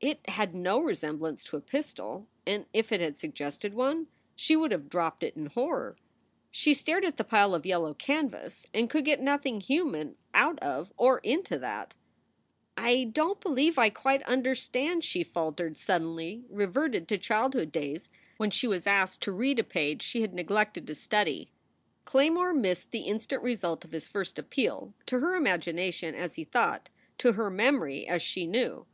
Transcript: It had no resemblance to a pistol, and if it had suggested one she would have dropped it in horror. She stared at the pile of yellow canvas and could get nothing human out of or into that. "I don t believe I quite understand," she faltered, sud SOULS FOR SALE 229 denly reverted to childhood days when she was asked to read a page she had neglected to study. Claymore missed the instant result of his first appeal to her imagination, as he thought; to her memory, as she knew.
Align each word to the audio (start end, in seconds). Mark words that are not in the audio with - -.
It 0.00 0.26
had 0.30 0.54
no 0.54 0.80
resemblance 0.80 1.44
to 1.44 1.58
a 1.58 1.60
pistol, 1.60 2.26
and 2.46 2.64
if 2.72 2.90
it 2.90 3.02
had 3.02 3.18
suggested 3.18 3.74
one 3.74 4.06
she 4.34 4.56
would 4.56 4.72
have 4.72 4.88
dropped 4.88 5.22
it 5.22 5.36
in 5.36 5.44
horror. 5.44 5.94
She 6.50 6.72
stared 6.72 7.04
at 7.04 7.18
the 7.18 7.22
pile 7.24 7.54
of 7.54 7.66
yellow 7.66 7.92
canvas 7.92 8.66
and 8.72 8.88
could 8.88 9.04
get 9.04 9.20
nothing 9.20 9.60
human 9.60 10.16
out 10.32 10.58
of 10.60 10.90
or 11.02 11.18
into 11.18 11.58
that. 11.58 11.94
"I 12.78 13.10
don 13.12 13.34
t 13.34 13.40
believe 13.42 13.76
I 13.78 13.90
quite 13.90 14.22
understand," 14.22 15.04
she 15.04 15.22
faltered, 15.22 15.76
sud 15.76 16.00
SOULS 16.00 16.00
FOR 16.00 16.00
SALE 16.00 16.14
229 16.14 16.42
denly 16.42 16.44
reverted 16.58 17.08
to 17.08 17.18
childhood 17.18 17.70
days 17.70 18.08
when 18.38 18.50
she 18.50 18.66
was 18.66 18.86
asked 18.86 19.20
to 19.24 19.32
read 19.32 19.58
a 19.58 19.64
page 19.64 20.00
she 20.02 20.22
had 20.22 20.32
neglected 20.32 20.86
to 20.86 20.94
study. 20.94 21.52
Claymore 22.06 22.54
missed 22.54 22.90
the 22.90 23.02
instant 23.02 23.42
result 23.42 23.84
of 23.84 23.92
his 23.92 24.08
first 24.08 24.38
appeal 24.38 24.94
to 25.04 25.20
her 25.20 25.34
imagination, 25.34 26.14
as 26.14 26.36
he 26.36 26.44
thought; 26.44 26.88
to 27.18 27.32
her 27.32 27.50
memory, 27.50 28.08
as 28.08 28.22
she 28.22 28.46
knew. 28.46 28.86